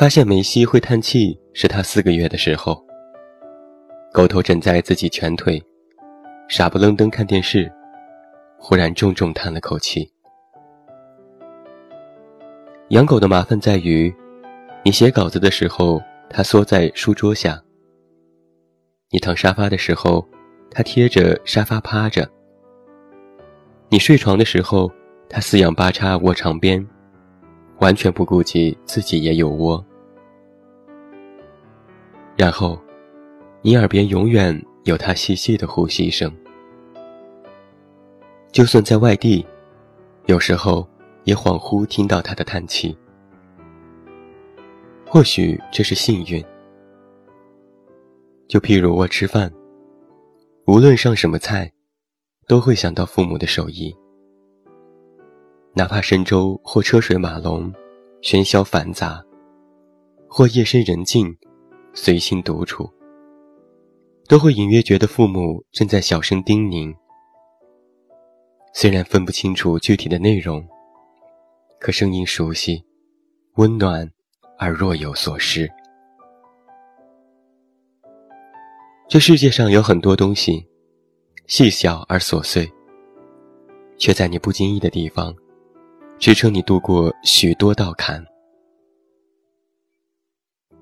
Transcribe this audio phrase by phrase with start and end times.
[0.00, 2.82] 发现梅西会叹气是他四个月的时候。
[4.14, 5.62] 狗头枕在自己全腿，
[6.48, 7.70] 傻不愣登看电视，
[8.58, 10.10] 忽然重重叹了口气。
[12.88, 14.10] 养狗的麻烦在于，
[14.82, 17.62] 你写稿子的时候，它缩在书桌下；
[19.10, 20.26] 你躺沙发的时候，
[20.70, 22.24] 它贴着沙发趴着；
[23.90, 24.90] 你睡床的时候，
[25.28, 26.82] 它四仰八叉卧床边，
[27.80, 29.84] 完全不顾及自己也有窝。
[32.40, 32.80] 然后。
[33.62, 36.34] 你耳边永远有他细细的呼吸声，
[38.50, 39.46] 就算在外地，
[40.24, 40.88] 有时候
[41.24, 42.96] 也恍惚听到他的叹气。
[45.06, 46.42] 或许这是幸运。
[48.48, 49.52] 就譬如我吃饭，
[50.66, 51.70] 无论上什么菜，
[52.46, 53.94] 都会想到父母的手艺。
[55.74, 57.70] 哪怕神州或车水马龙，
[58.22, 59.22] 喧嚣繁杂，
[60.26, 61.36] 或夜深人静，
[61.92, 62.88] 随心独处。
[64.28, 66.94] 都会隐约觉得父母正在小声叮咛，
[68.72, 70.64] 虽然分不清楚具体的内容，
[71.80, 72.84] 可声音熟悉、
[73.54, 74.08] 温暖
[74.56, 75.68] 而若有所失。
[79.08, 80.64] 这世界上有很多东西，
[81.48, 82.70] 细小而琐碎，
[83.98, 85.34] 却在你不经意的地方，
[86.20, 88.24] 支撑你度过许多道坎。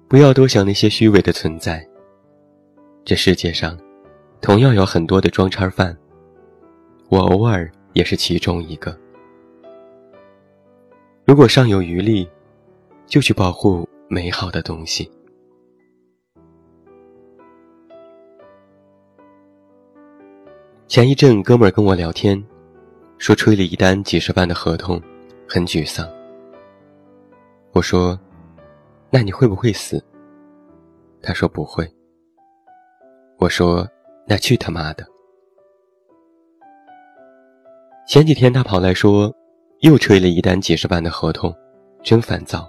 [0.09, 1.87] 不要多想那些虚伪的存在。
[3.05, 3.79] 这世界上，
[4.41, 5.95] 同样有很多的装叉犯，
[7.11, 8.99] 我偶尔也是其中一个。
[11.27, 12.27] 如果尚有余力，
[13.05, 15.11] 就去保护美好的东西。
[20.87, 22.43] 前一阵，哥们儿跟我聊天，
[23.19, 24.99] 说吹了一单几十万的合同，
[25.47, 26.09] 很沮丧。
[27.73, 28.19] 我说
[29.11, 30.03] ：“那你会不会死？”
[31.23, 31.91] 他说：“不会。”
[33.39, 33.89] 我说
[34.27, 35.07] ：“那去他妈的！”
[38.07, 39.35] 前几天他跑来说，
[39.81, 41.55] 又吹了一单几十万的合同，
[42.03, 42.69] 真烦躁。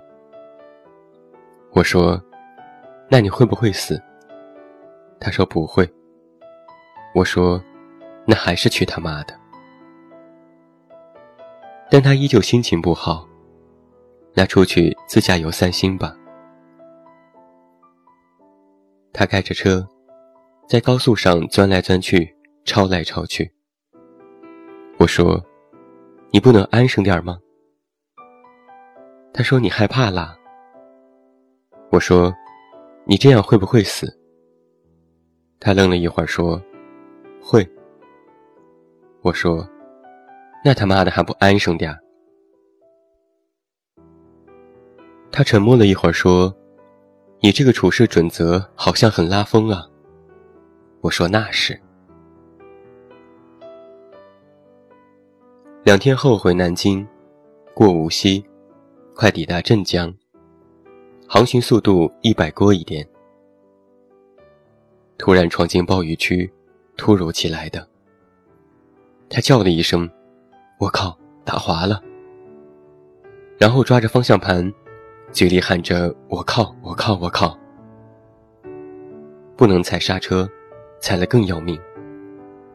[1.72, 2.22] 我说
[3.10, 4.02] ：“那你会不会死？”
[5.20, 5.90] 他说：“不会。”
[7.16, 7.62] 我说
[8.26, 9.34] ：“那还是去他妈的！”
[11.90, 13.28] 但他依旧心情不好。
[14.34, 16.16] 那出去自驾游散心吧。
[19.20, 19.86] 他开着车。
[20.70, 23.52] 在高速上钻来钻去，超来超去。
[24.98, 25.44] 我说
[26.32, 27.38] ：“你不能安生点吗？”
[29.34, 30.38] 他说：“你害怕啦。”
[31.92, 32.34] 我说
[33.04, 34.08] ：“你这样会不会死？”
[35.60, 36.62] 他愣了一会儿说
[37.44, 37.70] ：“会。”
[39.22, 39.68] 我说
[40.64, 41.94] ：“那他妈的还不安生点？”
[45.30, 46.56] 他沉默了一会儿说
[47.42, 49.88] ：“你这个处事准则好像很拉风啊。”
[51.02, 51.80] 我说那是。
[55.84, 57.08] 两天后回南京，
[57.74, 58.44] 过无锡，
[59.16, 60.14] 快抵达镇江。
[61.28, 63.08] 航行速度一百多一点。
[65.18, 66.52] 突然闯进暴雨区，
[66.98, 67.88] 突如其来的。
[69.30, 70.10] 他叫了一声
[70.80, 72.02] ：“我靠，打滑了！”
[73.58, 74.74] 然后抓着方向盘，
[75.32, 77.58] 嘴里喊着：“我靠，我靠，我靠！”
[79.56, 80.50] 不能踩刹车。
[81.02, 81.80] 踩了更要命，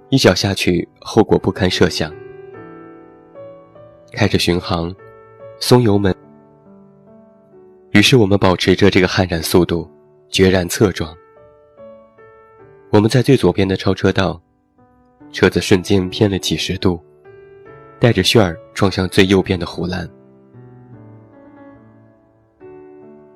[0.08, 2.10] 一脚下去，后果不堪设想。
[4.12, 4.94] 开着巡航，
[5.60, 6.16] 松油门。
[7.90, 9.86] 于是我们保持着这个悍然速度，
[10.30, 11.14] 决然侧撞。
[12.88, 14.40] 我们在最左边的超车道，
[15.30, 16.98] 车子瞬间偏了几十度，
[18.00, 20.08] 带着旋儿撞向最右边的护栏。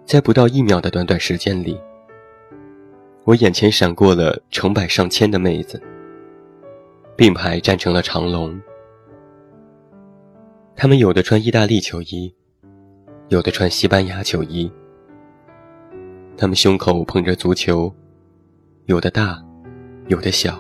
[0.08, 1.78] 在不到一秒的短短时间里。
[3.24, 5.78] 我眼前闪过了成百上千的妹子，
[7.14, 8.58] 并排站成了长龙。
[10.74, 12.34] 她们有的穿意大利球衣，
[13.28, 14.72] 有的穿西班牙球衣。
[16.38, 17.92] 她们胸口捧着足球，
[18.86, 19.38] 有的大，
[20.06, 20.58] 有的小。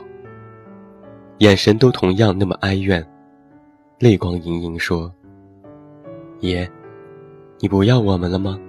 [1.38, 3.02] 眼神都同样那么哀怨，
[3.98, 5.10] 泪光盈盈，说
[6.40, 6.70] ：“爷，
[7.60, 8.60] 你不要我们了吗？”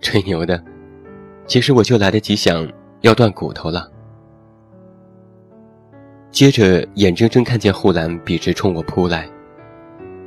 [0.00, 0.62] 吹牛的。
[1.46, 2.66] 其实我就来得及想
[3.02, 3.90] 要断骨头了，
[6.30, 9.28] 接着眼睁睁看见护栏笔直冲我扑来，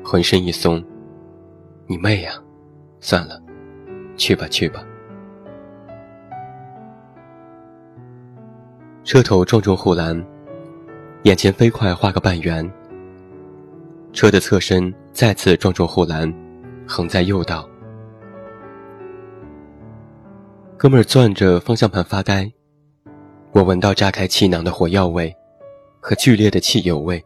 [0.03, 0.83] 浑身一松，
[1.87, 2.31] 你妹呀！
[3.01, 3.41] 算了，
[4.15, 4.83] 去吧去吧。
[9.03, 10.25] 车头撞中护栏，
[11.23, 12.69] 眼前飞快画个半圆。
[14.13, 16.33] 车的侧身再次撞中护栏，
[16.87, 17.67] 横在右道，
[20.79, 22.49] 哥们儿攥着方向盘发呆，
[23.51, 25.35] 我闻到炸开气囊的火药味
[25.99, 27.21] 和剧烈的汽油味。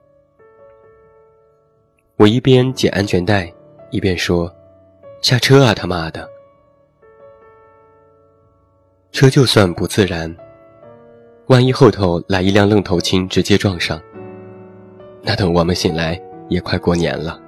[2.15, 3.53] 我一边解安全带，
[3.91, 4.51] 一边说
[5.21, 6.27] ：“下车啊，他妈的！”
[9.13, 10.35] 车就算不自燃，
[11.45, 14.01] 万一后头来一辆愣头青直接撞上，
[15.21, 16.19] 那等我们醒来
[16.49, 17.39] 也快过年了。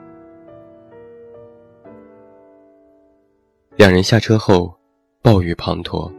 [3.76, 4.72] 两人下车后，
[5.26, 6.14] 暴雨滂沱。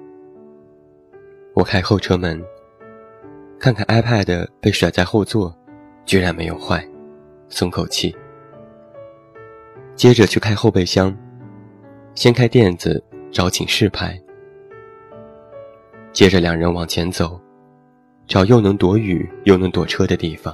[1.55, 2.45] 我开后车门，
[3.57, 5.57] 看看 iPad 被甩在后座，
[6.05, 6.85] 居然没有坏，
[7.49, 8.13] 松口气。
[9.95, 11.17] 接着去开后备箱，
[12.17, 13.01] 掀开垫子
[13.31, 14.21] 找警示牌。
[16.13, 17.41] 接着两人往前走，
[18.27, 20.53] 找又能躲雨又能躲车的地方。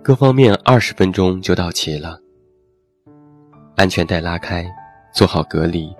[0.00, 2.20] 各方面二十分钟就到齐了。
[3.74, 4.64] 安全带拉开，
[5.12, 5.94] 做好隔离。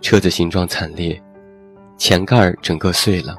[0.00, 1.20] 车子形状惨烈，
[1.96, 3.36] 前盖整个碎了，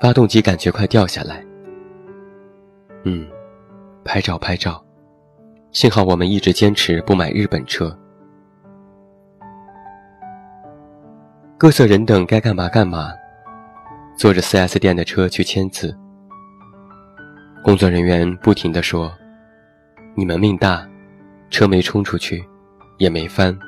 [0.00, 1.44] 发动机感觉快掉下来。
[3.04, 3.26] 嗯，
[4.04, 4.84] 拍照拍照，
[5.72, 7.96] 幸好我们一直坚持不买日本车。
[11.58, 13.12] 各色人等该干嘛干嘛，
[14.16, 15.94] 坐着 4S 店的车去签字。
[17.62, 19.12] 工作人员不停地说
[20.16, 20.88] ：“你们命大，
[21.50, 22.42] 车没冲出去，
[23.00, 23.58] 也没翻，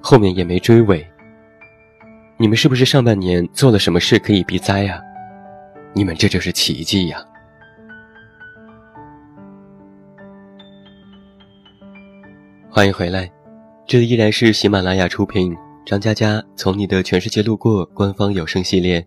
[0.00, 1.06] 后面也没追尾。
[2.38, 4.98] 你们是不是上半年做了什么事可以避灾呀？
[5.92, 7.22] 你们这就是奇迹呀！”
[12.70, 13.30] 欢迎回来，
[13.86, 15.54] 这依然是喜马拉雅出品。
[15.84, 19.06] 张嘉佳从你的全世界路过官方有声系列，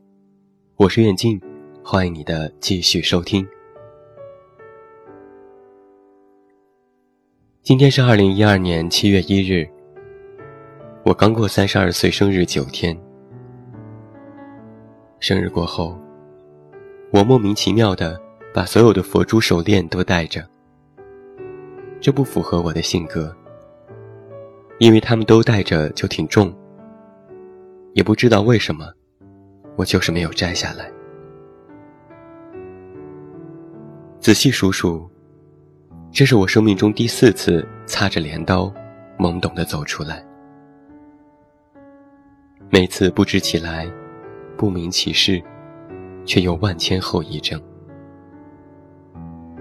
[0.76, 1.42] 我是远近，
[1.84, 3.46] 欢迎你的继续收听。
[7.70, 9.70] 今天是二零一二年七月一日，
[11.04, 13.00] 我刚过三十二岁生日九天。
[15.20, 15.96] 生日过后，
[17.14, 18.20] 我莫名其妙的
[18.52, 20.44] 把所有的佛珠手链都戴着，
[22.02, 23.32] 这不符合我的性格，
[24.80, 26.52] 因为他们都戴着就挺重。
[27.94, 28.92] 也不知道为什么，
[29.76, 30.92] 我就是没有摘下来。
[34.20, 35.08] 仔细数数，
[36.12, 38.72] 这是我生命中第四次擦着镰刀，
[39.18, 40.26] 懵懂的走出来。
[42.70, 43.90] 每次不知其来，
[44.58, 45.42] 不明其事，
[46.26, 47.62] 却有万千后遗症。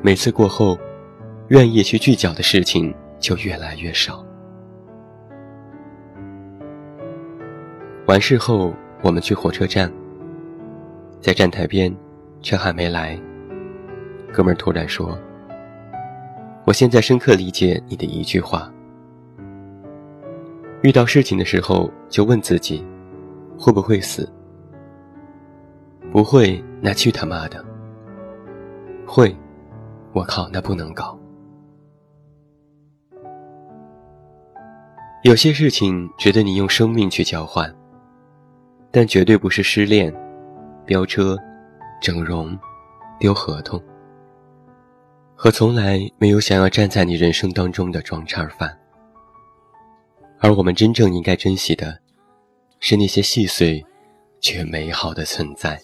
[0.02, 0.78] 每次过后，
[1.48, 4.24] 愿意去聚焦的事情就越来越少。
[8.06, 9.92] 完事后，我们去火车站，
[11.20, 11.94] 在站台边，
[12.40, 13.20] 车还没来。
[14.32, 15.18] 哥们儿突然说
[16.68, 18.70] ：“我现在深刻理解你的一句话。
[20.82, 22.86] 遇到事情的时候，就问自己，
[23.58, 24.30] 会不会死？
[26.12, 27.64] 不会，那去他妈的！
[29.06, 29.34] 会，
[30.12, 31.18] 我靠，那不能搞。
[35.22, 37.74] 有些事情值得你用生命去交换。”
[38.92, 40.14] 但绝对不是失恋、
[40.84, 41.34] 飙车、
[41.98, 42.58] 整容、
[43.18, 43.82] 丢合同，
[45.40, 48.76] 和从来没有想要站在你人生当中的装叉犯。
[50.40, 52.00] 而我们真正应该珍惜的，
[52.80, 53.86] 是那些细碎
[54.40, 55.80] 却美好的存在。